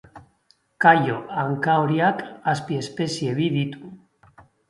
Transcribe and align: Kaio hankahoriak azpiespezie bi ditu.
Kaio 0.85 1.17
hankahoriak 1.41 2.25
azpiespezie 2.53 3.37
bi 3.43 3.53
ditu. 3.59 3.93